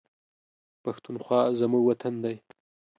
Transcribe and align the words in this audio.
پښتونخوا 0.83 1.41
زموږ 1.59 1.83
وطن 1.87 2.13
دی 2.23 2.35